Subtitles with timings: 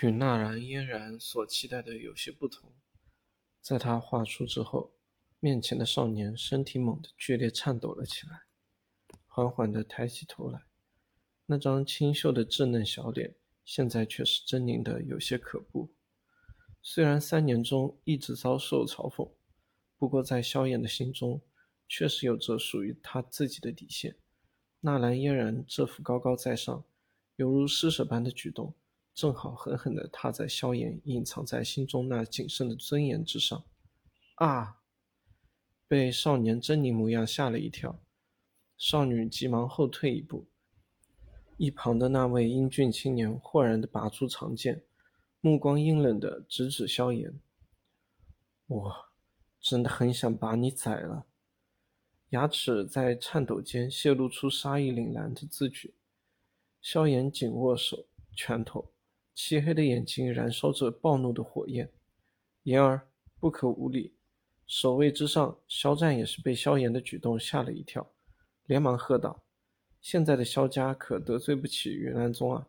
[0.00, 2.72] 与纳兰嫣然所期待的有些不同。
[3.60, 4.92] 在他画出之后，
[5.40, 8.42] 面前的少年身体猛地剧烈颤抖了起来，
[9.26, 10.62] 缓缓地抬起头来，
[11.46, 13.34] 那张清秀的稚嫩小脸，
[13.64, 15.92] 现在却是狰狞的有些可怖。
[16.80, 19.28] 虽然三年中一直遭受嘲讽，
[19.96, 21.42] 不过在萧炎的心中，
[21.88, 24.16] 确实有着属于他自己的底线。
[24.80, 26.84] 纳兰嫣然这副高高在上，
[27.34, 28.72] 犹如施舍般的举动。
[29.18, 33.64] 正好狠狠地踏在萧炎隐藏在心中那仅剩的尊严之上，
[34.36, 34.80] 啊！
[35.88, 38.00] 被少年狰狞模样吓了一跳，
[38.76, 40.46] 少女急忙后退一步。
[41.56, 44.84] 一旁的那位英俊青年豁然地拔出长剑，
[45.40, 47.40] 目光阴冷地直指萧炎
[48.68, 48.94] ：“我
[49.58, 51.26] 真的很想把你宰了。”
[52.30, 55.96] 牙齿在颤抖间泄露出杀意凛然的字句。
[56.80, 58.06] 萧炎紧握手
[58.36, 58.92] 拳头。
[59.40, 61.92] 漆黑的眼睛燃烧着暴怒的火焰，
[62.64, 63.08] 言儿
[63.38, 64.16] 不可无礼。
[64.66, 68.12] 守卫之上，肖战也是被萧炎的举动吓了一跳，
[68.66, 69.44] 连忙喝道
[70.02, 72.66] ：“现在的萧家可得罪不起云岚宗啊！”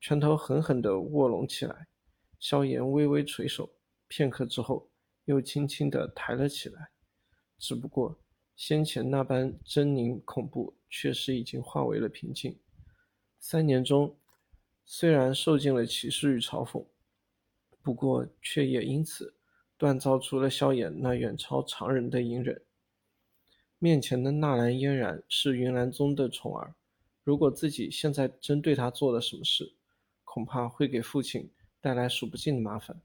[0.00, 1.88] 拳头狠狠地握拢起来，
[2.38, 3.68] 萧炎微微垂手，
[4.06, 4.88] 片刻之后
[5.24, 6.90] 又轻轻地抬了起来。
[7.58, 8.16] 只不过
[8.54, 12.56] 先前那般狰狞恐怖，确实已经化为了平静。
[13.40, 14.16] 三年中。
[14.92, 16.84] 虽然受尽了歧视与嘲讽，
[17.80, 19.36] 不过却也因此
[19.78, 22.60] 锻造出了萧炎那远超常人的隐忍。
[23.78, 26.74] 面前的纳兰嫣然是云岚宗的宠儿，
[27.22, 29.74] 如果自己现在真对他做了什么事，
[30.24, 31.48] 恐怕会给父亲
[31.80, 33.00] 带来数不尽的麻烦，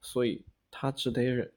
[0.00, 1.52] 所以他只得忍。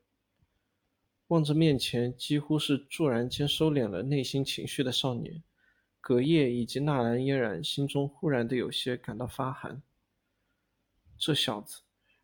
[1.27, 5.43] 望着面前几乎是骤然间收敛了内心情绪的少年。
[6.01, 9.81] 隔夜以及纳兰嫣然心中忽然的有些感到发寒。
[11.17, 11.81] 这小子，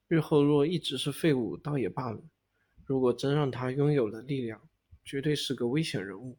[0.07, 2.21] 日后若一直是废物，倒也罢了；
[2.85, 4.61] 如果真让他拥有了力量，
[5.03, 6.37] 绝对是个危险人物。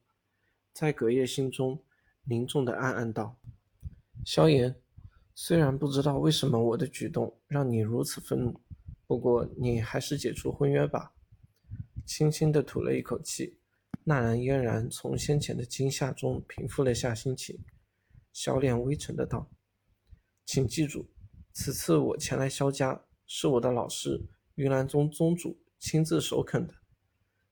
[0.72, 1.82] 在隔夜心中
[2.24, 3.38] 凝重的暗暗道
[4.24, 4.74] ：“萧炎，
[5.34, 8.60] 虽然不知道为什么我的举动让你如此愤怒，
[9.06, 11.12] 不过你还是解除婚约吧。”
[12.06, 13.58] 轻轻的吐了一口气。
[14.08, 17.58] 纳兰嫣然从先前的惊吓中平复了下心情，
[18.32, 19.50] 小脸微沉的道
[20.46, 21.10] ：“请记住，
[21.52, 24.24] 此次我前来萧家，是我的老师
[24.54, 26.74] 云岚宗宗主亲自首肯的。”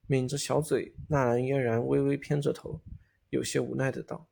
[0.06, 2.81] 抿着小嘴，纳兰嫣然微微偏着头，
[3.31, 4.28] 有些无奈的道：“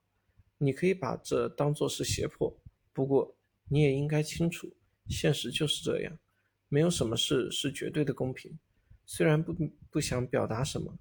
[0.59, 2.57] 你可以把这当作是胁迫，
[2.93, 3.37] 不过
[3.69, 4.73] 你也应该清楚，
[5.09, 6.17] 现实就是这样，
[6.69, 8.57] 没有什么事是绝对的公平。
[9.07, 9.53] 虽然不
[9.91, 10.97] 不想表达什么。”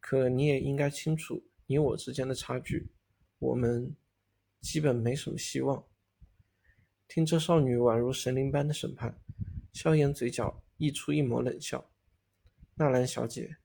[0.00, 2.90] 可你也应该清楚，你我之间的差距，
[3.38, 3.94] 我们
[4.60, 5.84] 基本没什么希望。
[7.06, 9.18] 听这少女宛如神灵般的审判，
[9.72, 11.90] 萧炎嘴角溢出一抹冷笑
[12.76, 13.56] ：“纳兰小姐，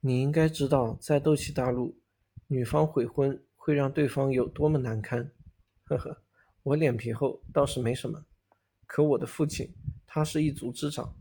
[0.00, 2.00] 你应该知道，在斗气大陆，
[2.48, 5.32] 女方悔婚会让对方有多么难堪。
[5.84, 6.22] 呵呵，
[6.64, 8.26] 我脸皮厚倒是没什么，
[8.86, 9.72] 可我的父亲
[10.06, 11.16] 他是一族之长，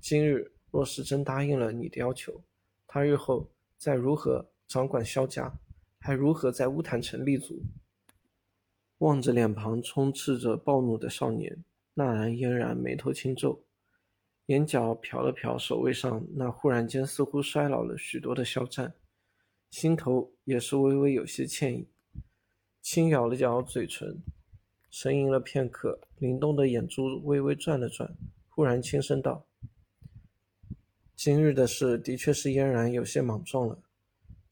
[0.00, 2.42] 今日若是真答应了你的要求。”
[2.90, 5.60] 他日后再如何掌管萧家，
[6.00, 7.62] 还如何在乌坦城立足？
[8.98, 11.62] 望着脸庞充斥着暴怒的少年，
[11.94, 13.62] 纳兰嫣然眉头轻皱，
[14.46, 18.94] 眼角瞟了瞟守卫上那忽然间似乎衰老了许多的肖战，
[19.70, 21.86] 心头也是微微有些歉意，
[22.80, 24.22] 轻咬了咬嘴唇，
[24.90, 28.16] 沉吟了片刻，灵动的眼珠微微转了转，
[28.48, 29.47] 忽然轻声道。
[31.18, 33.82] 今日的事的确是嫣然有些莽撞了。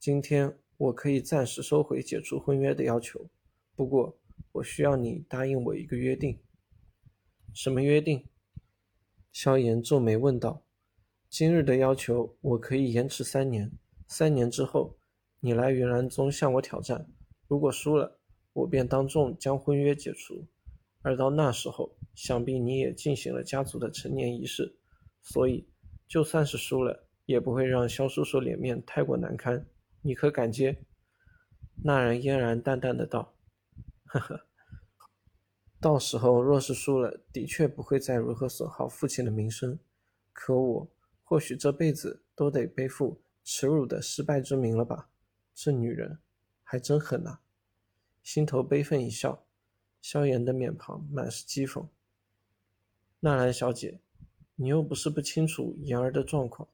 [0.00, 3.30] 今天我可以暂时收回解除婚约的要求，
[3.76, 4.18] 不过
[4.50, 6.40] 我需要你答应我一个约定。
[7.54, 8.26] 什么约定？
[9.30, 10.64] 萧炎皱眉问道。
[11.30, 13.70] 今日的要求我可以延迟三年，
[14.08, 14.98] 三年之后
[15.38, 17.06] 你来云岚宗向我挑战，
[17.46, 18.18] 如果输了，
[18.52, 20.44] 我便当众将婚约解除。
[21.02, 24.76] 而到那时候，想必你也进行了家族的成年仪式，
[25.22, 25.68] 所以。
[26.08, 29.66] 就算是输了，也不会让萧叔叔脸面太过难堪，
[30.02, 30.78] 你可敢接？
[31.82, 33.34] 那人嫣然淡淡的道
[34.06, 34.46] ：“呵呵，
[35.80, 39.78] 到时候若是输了，的确不会再如何损耗父亲的名声，
[40.32, 40.90] 可我
[41.22, 45.10] 或许这辈子都得背负耻辱的失败之名了吧？
[45.54, 46.18] 这女人
[46.62, 47.40] 还真狠呐！”
[48.22, 49.46] 心头悲愤一笑，
[50.00, 51.86] 萧炎的面庞满是讥讽
[53.20, 54.00] ：“纳兰小姐。”
[54.56, 56.66] 你又不是不清楚言儿的状况，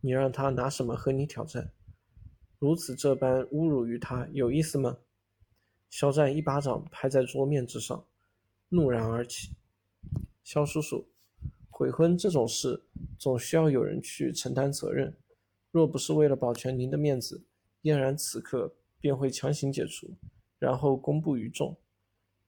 [0.00, 1.72] 你让他拿什么和你挑战？
[2.58, 4.98] 如此这般侮辱于他，有意思吗？
[5.90, 8.06] 肖战一巴掌拍在桌面之上，
[8.68, 9.50] 怒然而起。
[10.44, 11.08] 肖叔叔，
[11.68, 12.84] 悔婚这种事
[13.18, 15.16] 总需要有人去承担责任。
[15.72, 17.44] 若不是为了保全您的面子，
[17.82, 20.16] 嫣然此刻便会强行解除，
[20.58, 21.76] 然后公布于众。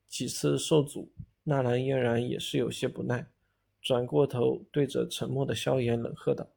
[0.06, 3.28] 几次受阻，纳兰嫣然也是有些不耐，
[3.80, 6.48] 转过头对着沉默的萧炎冷喝道：“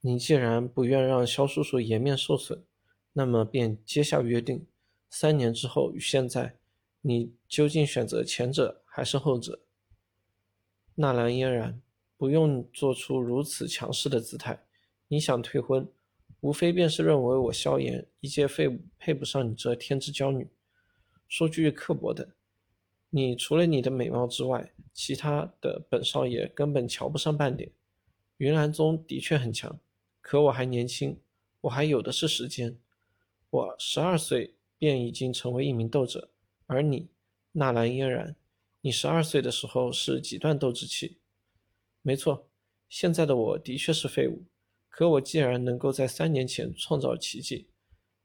[0.00, 2.62] 你既然不愿让萧叔叔颜面受损，
[3.12, 4.66] 那么便接下约定。
[5.10, 6.56] 三年之后与现在，
[7.00, 9.60] 你究竟选择前者还是后者？”
[10.94, 11.80] 纳兰嫣然
[12.16, 14.64] 不用做出如此强势的姿态。
[15.08, 15.88] 你想退婚，
[16.40, 20.48] 无非便是认为我萧炎一介废物，配不上你这天之娇女。
[21.26, 22.28] 说句刻薄的，
[23.10, 27.70] 你除了你的美貌之外，其他的本少爷根本瞧不上半点。
[28.36, 29.80] 云岚宗的确很强，
[30.20, 31.18] 可我还年轻，
[31.62, 32.78] 我还有的是时间。
[33.50, 36.30] 我十二岁便已经成为一名斗者，
[36.66, 37.08] 而你，
[37.52, 38.36] 纳兰嫣然，
[38.82, 41.16] 你十二岁的时候是几段斗之气？
[42.02, 42.46] 没错，
[42.88, 44.44] 现在的我的确是废物。
[44.90, 47.68] 可我既然能够在三年前创造奇迹，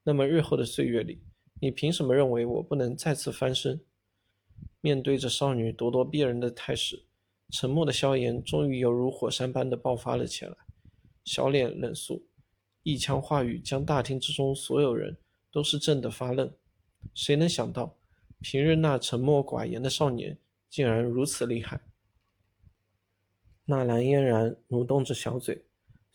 [0.03, 1.21] 那么日后的岁月里，
[1.62, 3.80] 你凭什么认为我不能再次翻身？
[4.81, 7.03] 面对着少女咄咄逼人的态势，
[7.51, 10.55] 沉默的萧炎终于犹如火山般的爆发了起来，
[11.23, 12.27] 小脸冷肃，
[12.83, 15.17] 一腔话语将大厅之中所有人
[15.51, 16.51] 都是震得发愣。
[17.13, 17.97] 谁能想到，
[18.41, 20.38] 平日那沉默寡言的少年
[20.69, 21.81] 竟然如此厉害？
[23.65, 25.65] 纳兰嫣然蠕动着小嘴。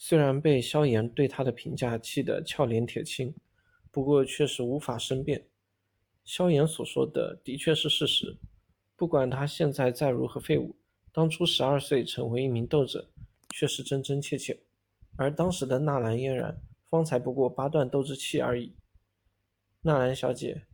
[0.00, 3.34] 虽然被萧炎对他的评价气得俏脸铁青，
[3.91, 5.49] 不过却是无法申辩。
[6.29, 8.37] 萧炎所说的的确是事实，
[8.97, 10.77] 不管他现在再如何废物，
[11.11, 13.09] 当初十二岁成为一名斗者
[13.55, 14.61] 却是真真切切，
[15.17, 18.77] 而当时的纳兰嫣然方才不过八段斗之气而已。
[19.81, 20.67] 纳兰小姐，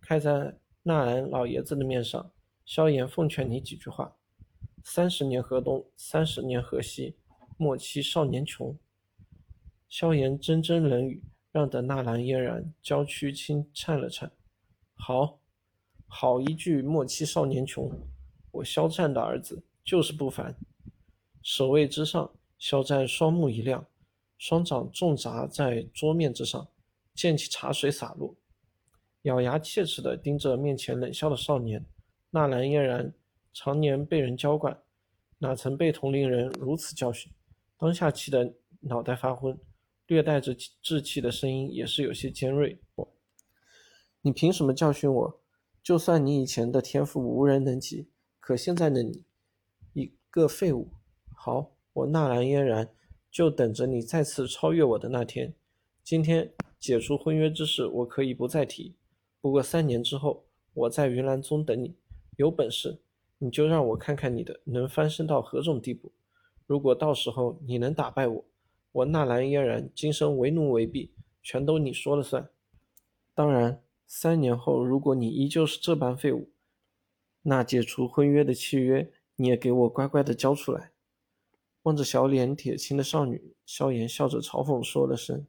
[0.00, 2.32] 看在纳兰老爷子的面上，
[2.64, 4.16] 萧炎奉劝你几句话：
[4.82, 7.18] 三十年河东，三十年河西。
[7.58, 8.74] 莫欺少年穷。
[9.86, 14.32] 萧炎铮铮冷语，让得纳兰嫣然娇躯轻颤了颤。
[14.98, 15.38] 好，
[16.06, 17.90] 好一句莫欺少年穷，
[18.50, 20.54] 我肖战的儿子就是不凡。
[21.40, 23.86] 守卫之上，肖战双目一亮，
[24.36, 26.68] 双掌重砸在桌面之上，
[27.14, 28.34] 溅起茶水洒落，
[29.22, 31.82] 咬牙切齿地盯着面前冷笑的少年。
[32.30, 33.14] 纳兰嫣然
[33.54, 34.78] 常年被人娇惯，
[35.38, 37.32] 哪曾被同龄人如此教训？
[37.78, 39.58] 当下气得脑袋发昏，
[40.08, 42.78] 略带着稚气的声音也是有些尖锐。
[44.22, 45.40] 你凭什么教训我？
[45.82, 48.08] 就算你以前的天赋无人能及，
[48.40, 49.24] 可现在的你，
[49.94, 50.88] 一个废物。
[51.34, 52.90] 好，我纳兰嫣然
[53.30, 55.54] 就等着你再次超越我的那天。
[56.02, 58.96] 今天解除婚约之事，我可以不再提。
[59.40, 60.44] 不过三年之后，
[60.74, 61.94] 我在云岚宗等你。
[62.36, 62.98] 有本事，
[63.38, 66.12] 你就让我看看你的能翻身到何种地步。
[66.66, 68.44] 如果到时候你能打败我，
[68.92, 71.12] 我纳兰嫣然今生为奴为婢，
[71.42, 72.50] 全都你说了算。
[73.34, 73.80] 当然，
[74.10, 76.50] 三年后如果你依旧是这般废物，
[77.42, 80.92] 那解除婚约的契约你也给我乖乖的交出来。
[81.82, 85.46] 望着小脸铁青的少女，萧炎笑着嘲讽说了声：“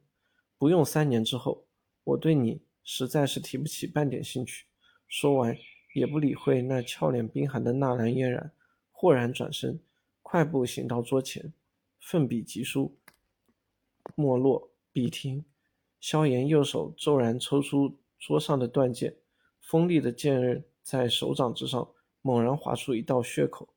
[0.58, 1.66] 不用三年之后，
[2.04, 4.66] 我对你实在是提不起半点兴趣。”
[5.08, 5.56] 说完，
[5.94, 8.52] 也不理会那俏脸冰寒的纳兰嫣然，
[8.92, 9.80] 豁然转身。
[10.22, 11.54] 快步行到桌前，
[11.98, 12.94] 奋笔疾书。
[14.14, 15.46] 没落，笔停。
[15.98, 19.16] 萧炎右手骤然抽出桌上的断剑，
[19.60, 23.74] 锋利的剑刃在手掌之上猛然划出一道血口。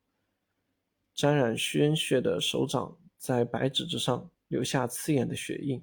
[1.16, 5.82] 沾染鲜血的手掌在白纸之上留下刺眼的血印。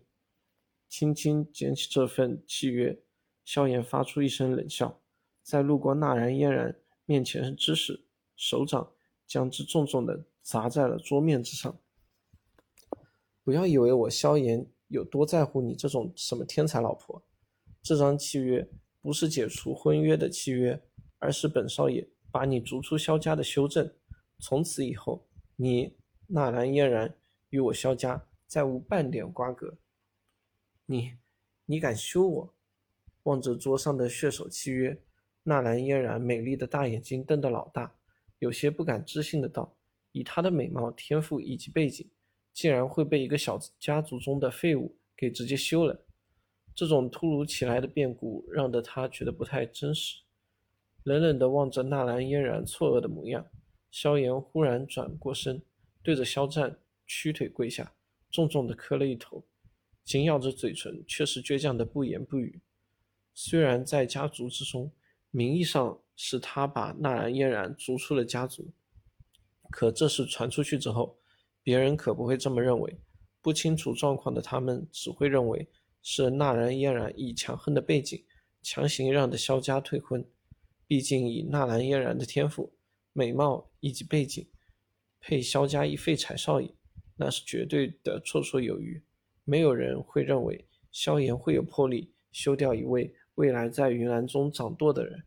[0.89, 3.03] 轻轻捡起这份契约，
[3.45, 5.01] 萧炎发出一声冷笑，
[5.43, 8.05] 在路过纳兰嫣然面前之时，
[8.37, 8.93] 手掌
[9.27, 10.27] 将之重重的。
[10.43, 11.79] 砸在了桌面之上。
[13.45, 17.23] 不要以为我萧炎有多在乎你这种什么天才老婆。
[17.83, 18.69] 这张契约
[19.01, 20.83] 不是解除婚约的契约，
[21.19, 23.93] 而是本少爷把你逐出萧家的修正。
[24.39, 25.97] 从此以后，你
[26.27, 27.17] 纳兰嫣然
[27.49, 29.79] 与我萧家再无半点瓜葛。
[30.87, 31.15] 你，
[31.67, 32.55] 你敢休我？
[33.25, 35.03] 望着桌上的血手契约，
[35.43, 37.95] 纳兰嫣然美丽的大眼睛瞪得老大，
[38.39, 39.77] 有些不敢置信的道。
[40.13, 42.11] 以她的美貌、天赋以及背景，
[42.53, 46.05] 竟然会被一个小家族中的废物给直接休了。
[46.75, 50.21] 这种突如其来的变故，让得他觉得不太真实。
[51.05, 53.47] 冷冷地望着纳兰嫣然错愕的模样，
[53.91, 55.63] 萧炎忽然转过身，
[56.03, 57.93] 对着肖战屈腿跪下，
[58.31, 59.45] 重重地磕了一头，
[60.05, 62.61] 紧咬着嘴唇，却是倔强的不言不语。
[63.35, 64.93] 虽然在家族之中，
[65.31, 68.71] 名义上是他把纳兰嫣然逐出了家族。
[69.71, 71.19] 可这事传出去之后，
[71.63, 72.99] 别人可不会这么认为。
[73.41, 75.67] 不清楚状况的他们只会认为
[76.03, 78.25] 是纳兰嫣然以强横的背景
[78.63, 80.25] 强行让的萧家退婚。
[80.87, 82.73] 毕竟以纳兰嫣然的天赋、
[83.13, 84.47] 美貌以及背景，
[85.21, 86.75] 配萧家一废柴少爷，
[87.17, 89.03] 那是绝对的绰绰有余。
[89.45, 95.23] 没有人会认为萧炎会有魄力休掉一位未来在云岚宗掌舵的人。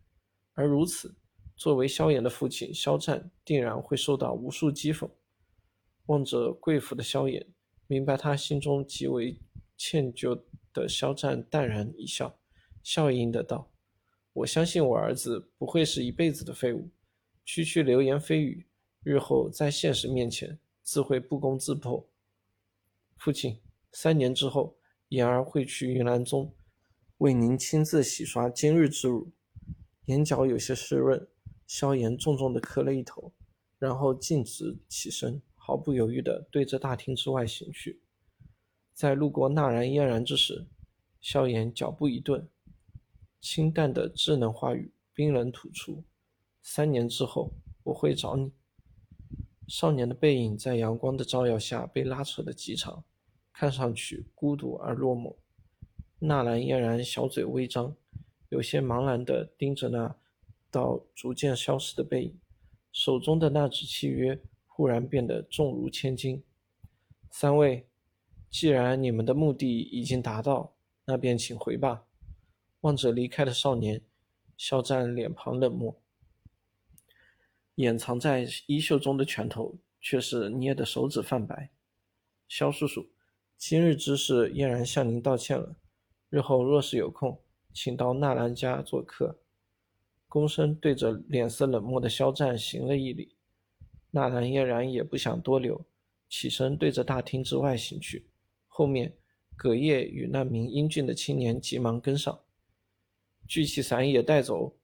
[0.53, 1.15] 而如此，
[1.55, 5.09] 作为萧炎的父亲，萧战定然会受到无数讥讽。
[6.07, 7.45] 望着贵府的萧炎。
[7.85, 9.37] 明白他心中极为
[9.77, 10.41] 歉疚
[10.73, 12.37] 的肖战淡然一笑，
[12.81, 13.71] 笑盈的道
[14.33, 16.89] ：“我相信我儿子不会是一辈子的废物，
[17.45, 18.65] 区区流言蜚语，
[19.03, 22.09] 日后在现实面前自会不攻自破。”
[23.17, 23.61] 父亲，
[23.91, 24.75] 三年之后，
[25.09, 26.53] 言儿会去云岚宗，
[27.19, 29.31] 为您亲自洗刷今日之辱。
[30.07, 31.25] 眼角有些湿润，
[31.65, 33.31] 萧炎重重的磕了一头，
[33.79, 35.41] 然后径直起身。
[35.55, 38.01] 毫不犹豫的对着大厅之外行去，
[38.93, 40.67] 在路过纳兰嫣然之时，
[41.19, 42.47] 萧炎脚步一顿，
[43.41, 46.03] 清淡的稚嫩话语冰冷吐出
[46.61, 47.51] ：“三年之后，
[47.83, 48.51] 我会找你。”
[49.67, 53.03] 少年的背影在阳光的照耀下被拉扯得极长，
[53.51, 55.35] 看上去孤独而落寞。
[56.19, 57.95] 纳兰嫣然小嘴微张，
[58.49, 60.15] 有些茫然地盯着那
[60.69, 62.39] 道逐渐消失的背影，
[62.91, 64.41] 手中的那纸契约。
[64.75, 66.43] 忽然变得重如千斤。
[67.29, 67.87] 三位，
[68.53, 72.05] 既然你们的目的已经达到，那便请回吧。
[72.81, 73.99] 望着离开的少年，
[74.55, 75.99] 肖战脸庞冷漠，
[77.75, 81.71] 掩藏在衣袖中的拳头却是捏得手指泛白。
[82.47, 83.09] 肖叔叔，
[83.57, 85.75] 今日之事嫣然向您道歉了。
[86.29, 87.41] 日后若是有空，
[87.73, 89.39] 请到纳兰家做客。
[90.29, 93.35] 躬身对着脸色冷漠的肖战行了一礼。
[94.11, 95.83] 纳兰嫣然也不想多留，
[96.29, 98.27] 起身对着大厅之外行去。
[98.75, 99.15] 后面，
[99.55, 102.39] 葛叶与那名英俊的青年急忙跟上，
[103.47, 104.75] 聚气伞也带走。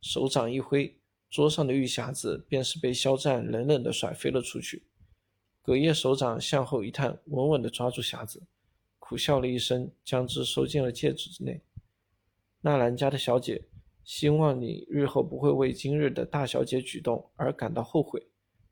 [0.00, 4.86] 手掌一挥，桌上的玉匣子便是被肖战冷冷的甩飞了出去。
[5.60, 8.42] 葛叶手掌向后一探，稳稳地抓住匣子，
[8.98, 11.60] 苦笑了一声，将之收进了戒指之内。
[12.62, 13.62] 纳兰家的小姐，
[14.04, 18.26] 希望你日后不会为今日的大小姐举动而感到后悔。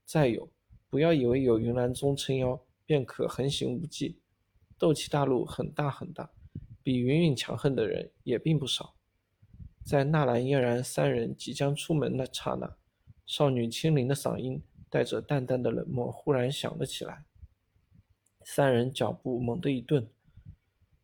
[0.06, 0.50] 再有，
[0.88, 4.18] 不要以为有云岚宗撑腰便可横行无忌。
[4.78, 6.30] 斗气大陆很大很大，
[6.83, 8.95] 比云云强横的人也并不少。
[9.85, 12.76] 在纳兰嫣然三人即将出门那刹那，
[13.25, 17.25] 少女清灵的嗓音带着淡淡的冷漠忽然响了起来。
[18.45, 20.09] 三人脚步猛地一顿，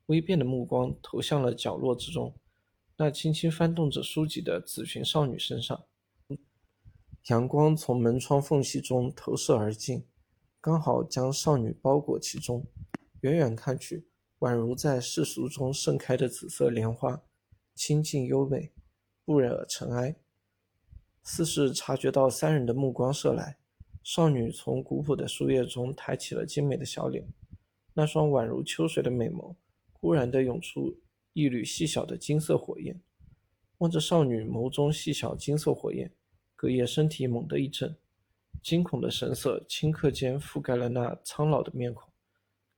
[0.07, 2.35] 微变的目光投向了角落之中，
[2.97, 5.85] 那轻轻翻动着书籍的紫裙少女身上。
[7.29, 10.05] 阳光从门窗缝隙中投射而进，
[10.61, 12.67] 刚好将少女包裹其中。
[13.23, 14.05] 远远看去，
[14.41, 17.23] 宛如在世俗中盛开的紫色莲花，
[17.73, 18.73] 清静优美，
[19.25, 20.17] 不惹尘埃。
[21.23, 23.59] 似是察觉到三人的目光射来，
[24.02, 27.25] 少女从古朴的树叶中抬起了精美的小脸，
[27.95, 29.55] 那双宛如秋水的美眸，
[29.93, 30.99] 忽然的涌出
[31.33, 33.00] 一缕细小的金色火焰。
[33.79, 36.12] 望着少女眸中细小金色火焰。
[36.57, 37.97] 葛叶身体猛地一震，
[38.62, 42.12] 惊恐的神色顷刻间覆盖了那苍老的面孔，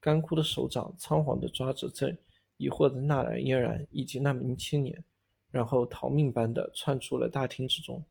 [0.04, 2.14] 干枯的手掌仓皇地抓着正
[2.58, 5.02] 疑惑的纳兰嫣然以及那名青年，
[5.50, 8.04] 然后逃命般地窜出了大厅之中。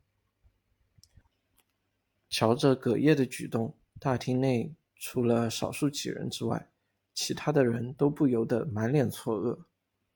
[2.32, 6.72] 瞧着葛叶的举动，大厅内除了少数几人之外，
[7.14, 9.60] 其他的人都不由得满脸错愕。